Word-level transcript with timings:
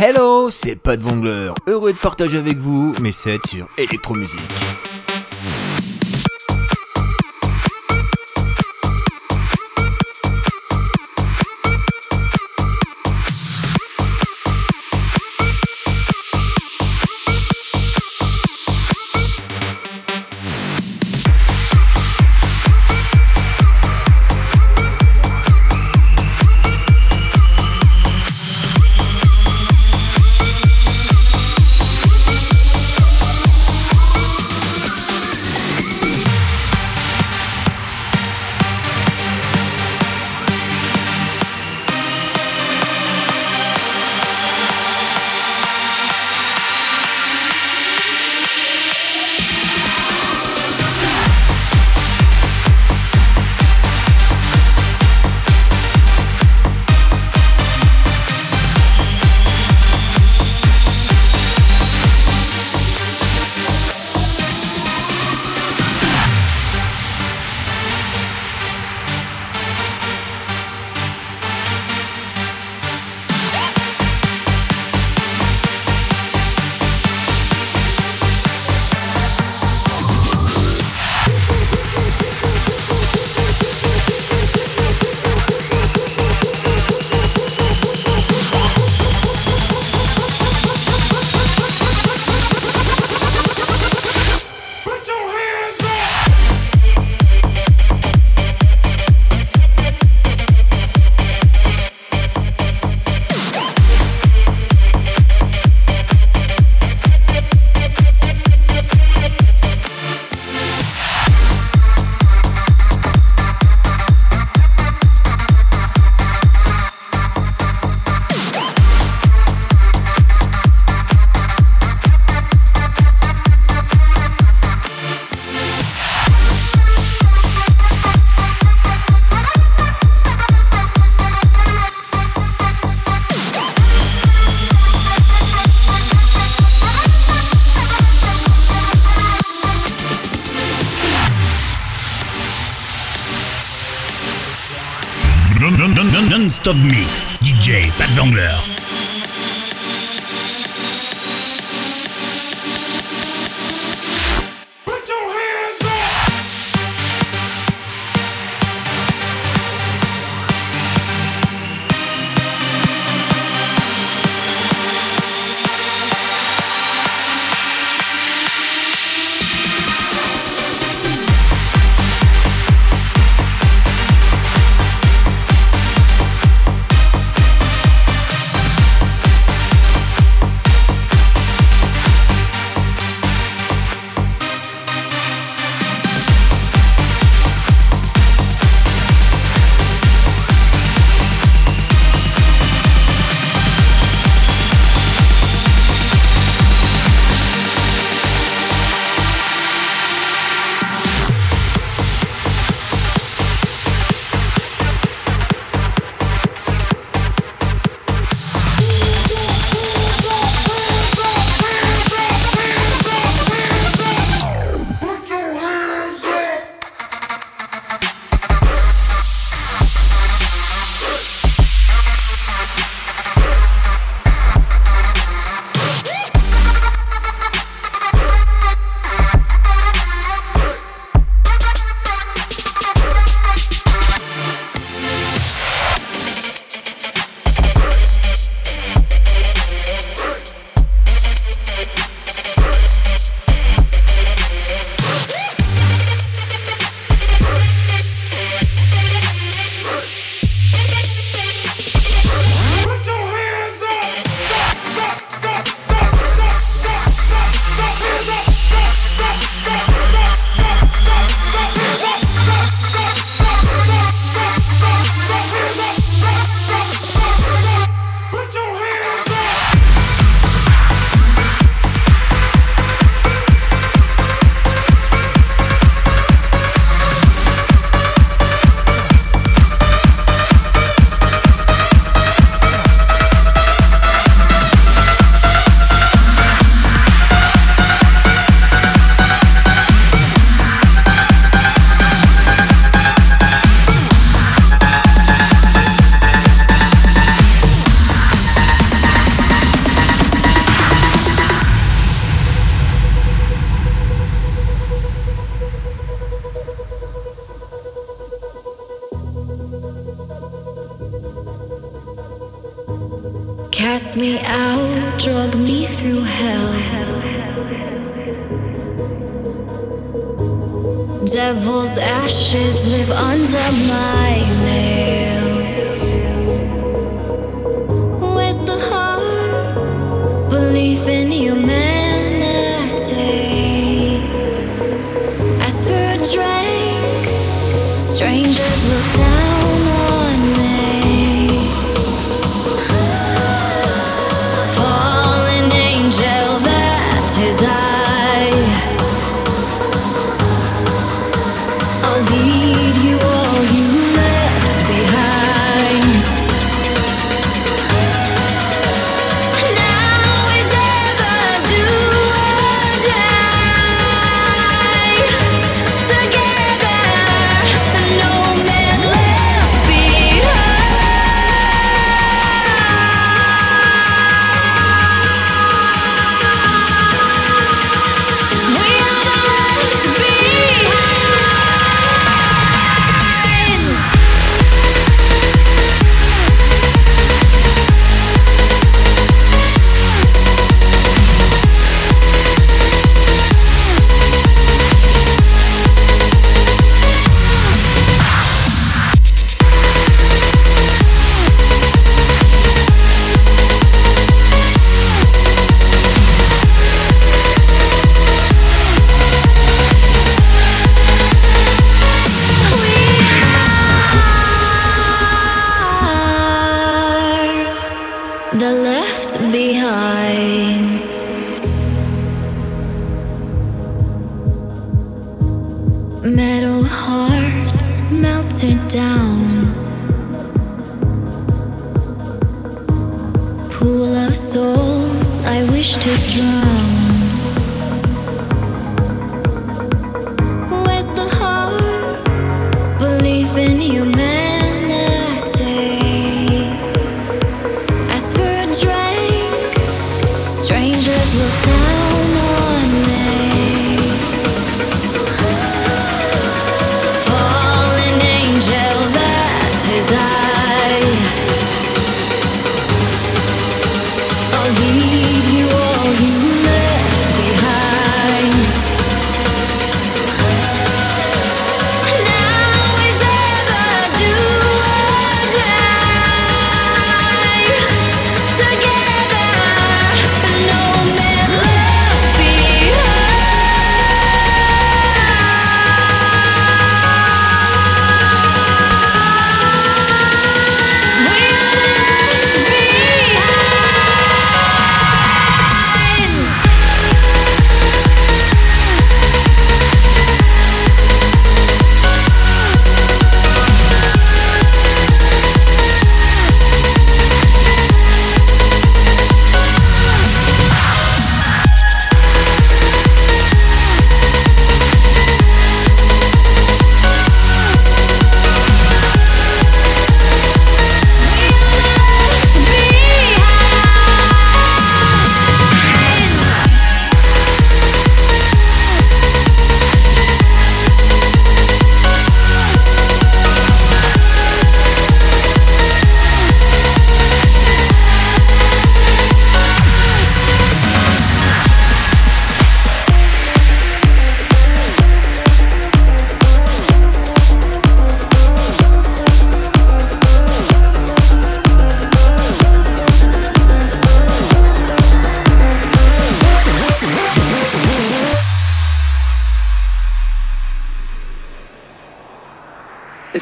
Hello, 0.00 0.48
c'est 0.48 0.76
Pat 0.76 1.00
Vongler, 1.00 1.50
heureux 1.66 1.92
de 1.92 1.98
partager 1.98 2.38
avec 2.38 2.56
vous 2.58 2.94
mes 3.00 3.10
sets 3.10 3.38
sur 3.48 3.66
électromusique. 3.76 4.38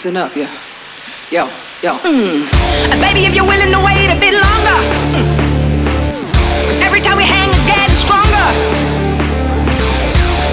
Listen 0.06 0.22
up, 0.22 0.36
yo. 0.38 0.46
Yo, 1.34 1.50
yo. 1.82 1.98
And 2.94 3.00
baby, 3.02 3.26
if 3.26 3.34
you're 3.34 3.42
willing 3.42 3.74
to 3.74 3.82
wait 3.82 4.06
a 4.06 4.14
bit 4.14 4.38
longer. 4.38 4.78
Hmm. 5.10 5.26
Cause 6.62 6.78
every 6.86 7.02
time 7.02 7.18
we 7.18 7.26
hang, 7.26 7.50
it's 7.50 7.66
getting 7.66 7.90
stronger. 7.90 8.46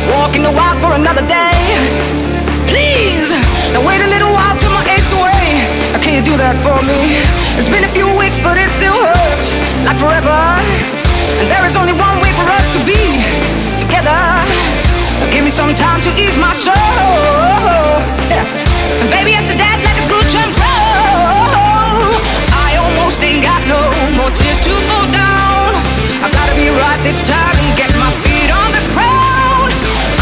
Walking 0.09 0.41
the 0.41 0.49
walk 0.49 0.81
for 0.81 0.97
another 0.97 1.21
day. 1.29 1.53
Please, 2.65 3.29
now 3.77 3.85
wait 3.85 4.01
a 4.01 4.09
little 4.09 4.33
while 4.33 4.57
till 4.57 4.73
my 4.73 4.81
aches 4.89 5.13
away. 5.13 5.61
Now, 5.93 6.01
can 6.01 6.17
you 6.17 6.25
do 6.25 6.33
that 6.33 6.57
for 6.65 6.73
me? 6.81 7.21
It's 7.53 7.69
been 7.69 7.85
a 7.85 7.93
few 7.93 8.09
weeks, 8.17 8.41
but 8.41 8.57
it 8.57 8.73
still 8.73 8.97
hurts. 8.97 9.53
Like 9.85 10.01
forever. 10.01 10.33
And 10.33 11.45
there 11.45 11.61
is 11.69 11.77
only 11.77 11.93
one 11.93 12.17
way 12.25 12.33
for 12.33 12.49
us 12.49 12.73
to 12.73 12.81
be 12.89 13.21
together. 13.77 14.92
Give 15.31 15.43
me 15.43 15.49
some 15.49 15.73
time 15.75 16.01
to 16.03 16.09
ease 16.19 16.37
my 16.37 16.53
soul. 16.53 16.75
And 16.75 19.09
baby, 19.09 19.33
after 19.33 19.55
that, 19.55 19.79
let 19.79 19.95
the 19.95 20.03
good 20.11 20.27
time 20.33 20.51
roll. 20.57 22.17
I 22.51 22.75
almost 22.81 23.23
ain't 23.23 23.41
got 23.43 23.65
no 23.67 23.79
more 24.17 24.31
tears 24.31 24.59
to 24.65 24.71
fall 24.89 25.07
down. 25.11 25.75
I 26.23 26.29
gotta 26.31 26.55
be 26.55 26.69
right 26.71 27.01
this 27.03 27.21
time 27.27 27.55
and 27.55 27.75
get 27.77 27.91
my 27.99 28.09
feet 28.23 28.49
on 28.51 28.71
the 28.71 28.79
ground. 28.95 29.73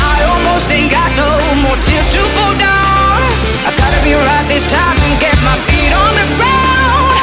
I 0.01 0.23
almost 0.33 0.71
ain't 0.71 0.89
got 0.91 1.11
no 1.13 1.29
more 1.61 1.77
tears 1.77 2.09
to 2.17 2.21
fall 2.37 2.55
down. 2.57 3.21
I 3.67 3.69
gotta 3.77 4.01
be 4.03 4.13
right 4.17 4.47
this 4.49 4.65
time 4.65 4.97
and 4.97 5.19
get 5.21 5.37
my 5.45 5.55
feet 5.69 5.93
on 5.93 6.15
the 6.17 6.25
ground. 6.37 7.20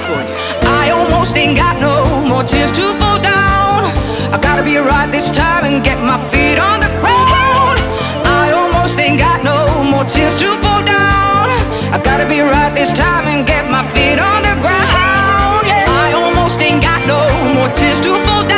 I 0.00 0.90
almost 0.90 1.36
ain't 1.36 1.56
got 1.56 1.80
no 1.80 2.04
more 2.26 2.44
tears 2.44 2.70
to 2.72 2.82
fall 3.00 3.18
down. 3.18 3.90
I 4.32 4.38
gotta 4.40 4.62
be 4.62 4.76
right 4.76 5.10
this 5.10 5.30
time 5.30 5.64
and 5.64 5.82
get 5.82 5.98
my 5.98 6.18
feet 6.30 6.58
on 6.58 6.80
the 6.80 6.90
ground. 7.02 7.78
I 8.24 8.52
almost 8.54 8.98
ain't 8.98 9.18
got 9.18 9.42
no 9.42 9.82
more 9.82 10.04
tears 10.04 10.38
to 10.38 10.56
fall 10.62 10.84
down. 10.84 11.50
I 11.94 12.00
gotta 12.04 12.26
be 12.28 12.40
right 12.40 12.72
this 12.74 12.92
time 12.92 13.26
and 13.26 13.46
get 13.46 13.68
my 13.70 13.82
feet 13.88 14.20
on 14.20 14.42
the 14.42 14.54
ground. 14.62 15.66
Yeah. 15.66 16.04
I 16.04 16.12
almost 16.14 16.60
ain't 16.60 16.80
got 16.80 17.04
no 17.06 17.20
more 17.54 17.68
tears 17.74 18.00
to 18.00 18.14
fall 18.24 18.46
down. 18.46 18.57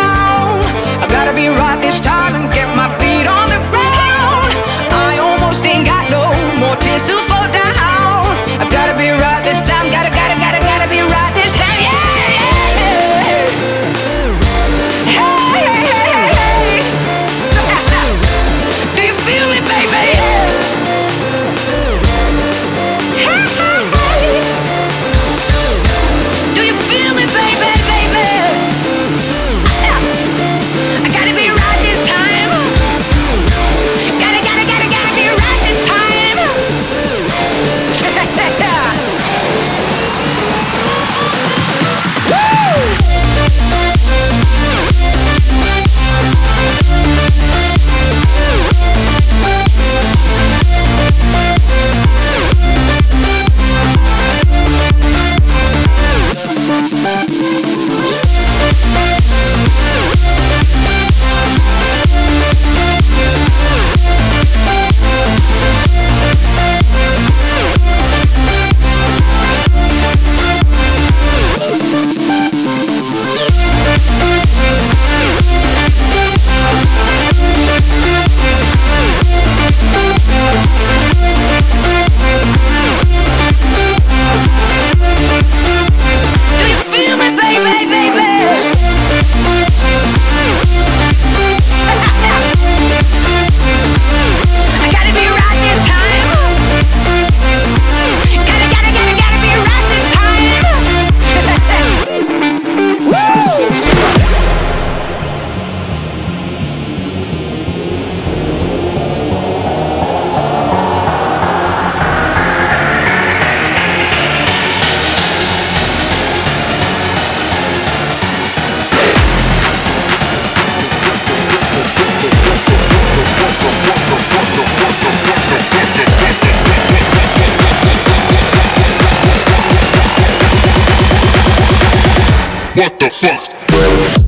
fist. 133.21 134.20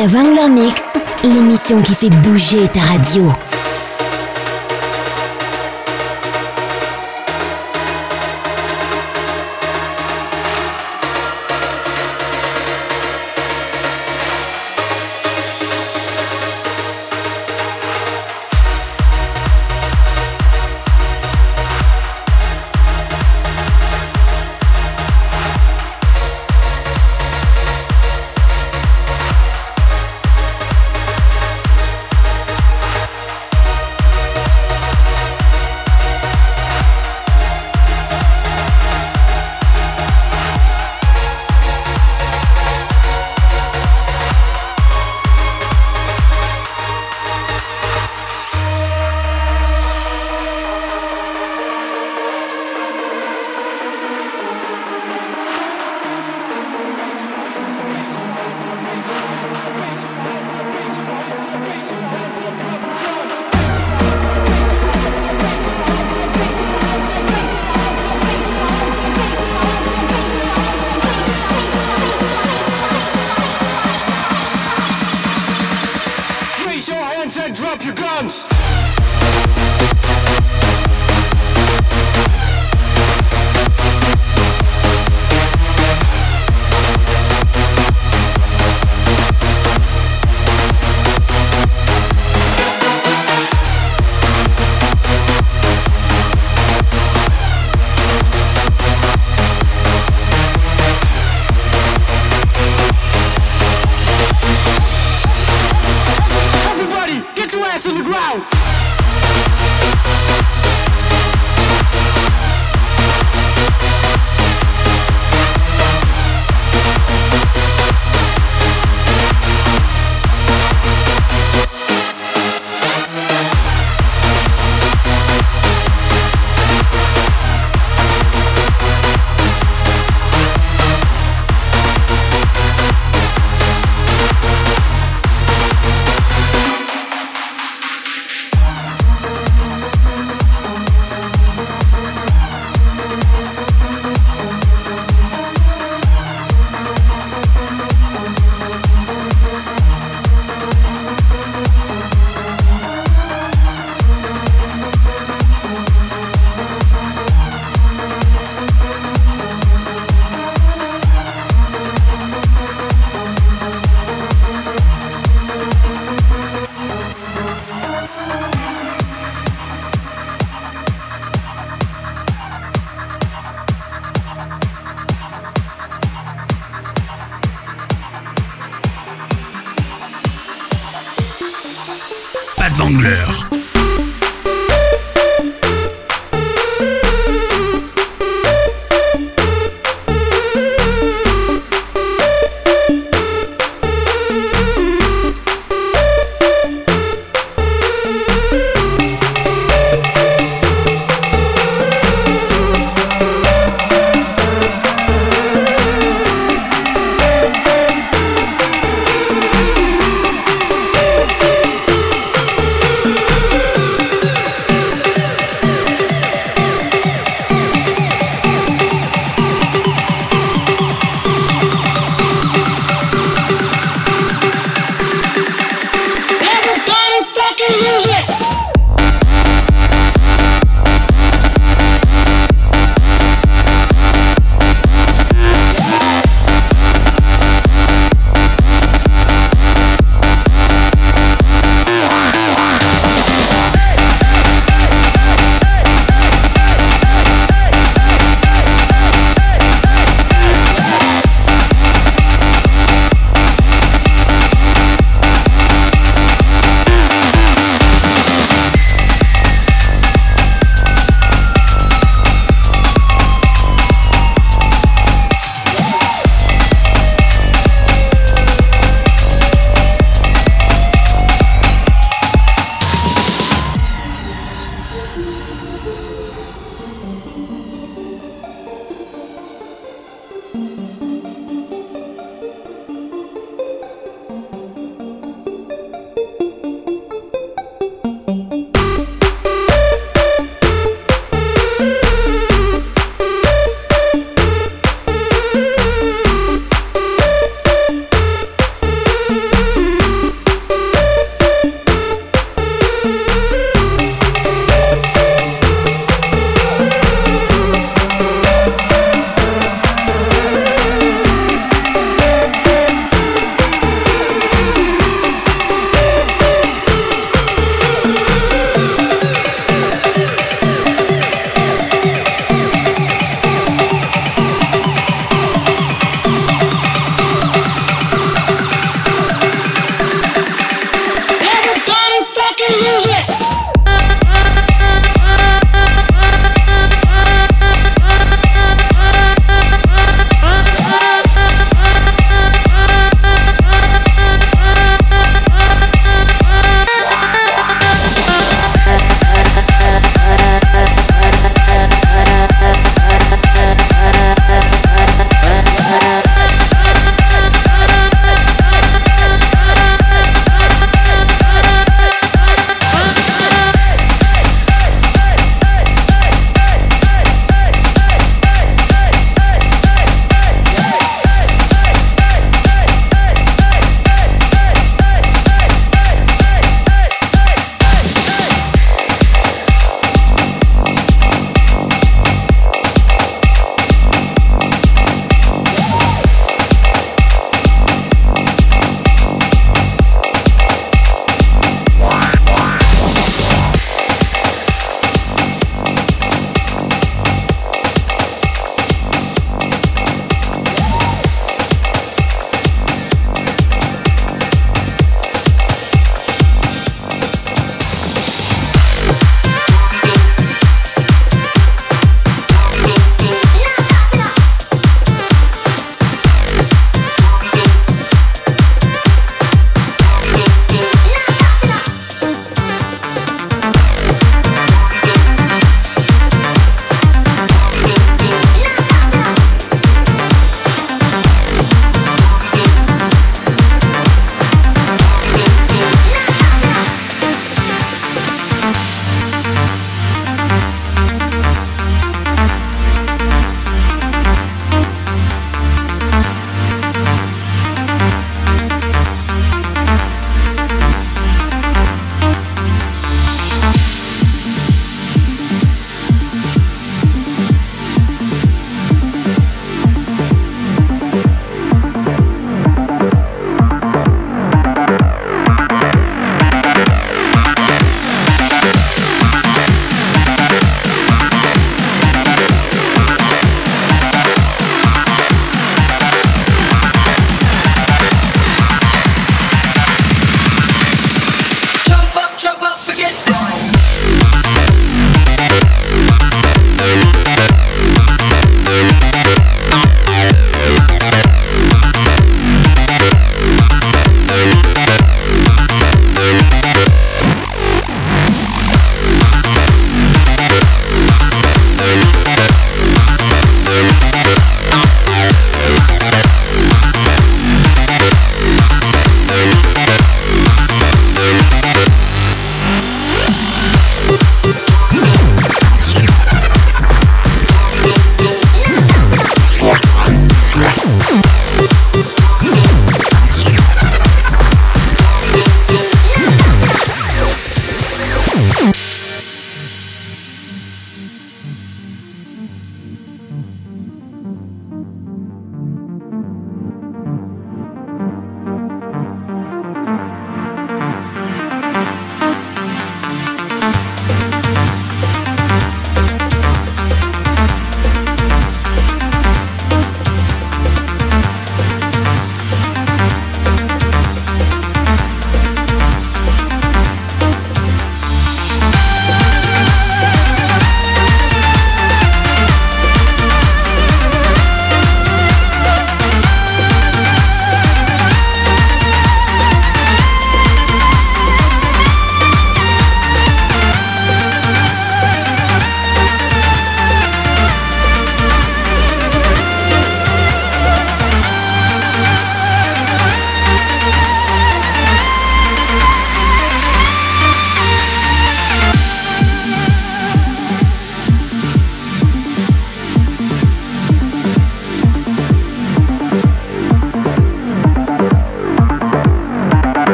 The 0.00 0.06
Wrangler 0.14 0.48
Mix, 0.48 0.96
l'émission 1.24 1.82
qui 1.82 1.94
fait 1.94 2.08
bouger 2.22 2.66
ta 2.68 2.80
radio. 2.80 3.30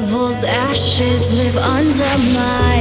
devil's 0.00 0.44
ashes 0.44 1.32
live 1.32 1.56
under 1.56 2.04
my 2.32 2.77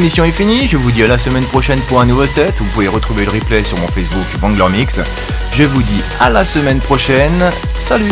l'émission 0.00 0.24
est 0.24 0.32
finie. 0.32 0.66
Je 0.66 0.78
vous 0.78 0.90
dis 0.90 1.02
à 1.02 1.08
la 1.08 1.18
semaine 1.18 1.44
prochaine 1.44 1.78
pour 1.80 2.00
un 2.00 2.06
nouveau 2.06 2.26
set. 2.26 2.54
Vous 2.58 2.64
pouvez 2.72 2.88
retrouver 2.88 3.26
le 3.26 3.32
replay 3.32 3.62
sur 3.62 3.76
mon 3.76 3.86
Facebook 3.88 4.24
Bangler 4.40 4.64
Mix. 4.72 4.98
Je 5.52 5.64
vous 5.64 5.82
dis 5.82 6.00
à 6.18 6.30
la 6.30 6.42
semaine 6.46 6.78
prochaine. 6.78 7.50
Salut 7.76 8.08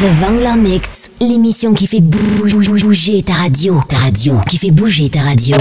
The 0.00 0.06
Vangler 0.20 0.56
Mix, 0.56 1.10
l'émission 1.20 1.72
qui 1.72 1.86
fait 1.86 2.00
bouger 2.00 3.22
ta 3.22 3.34
radio, 3.34 3.80
ta 3.86 3.96
radio, 3.96 4.40
qui 4.48 4.58
fait 4.58 4.72
bouger 4.72 5.08
ta 5.08 5.20
radio. 5.20 5.56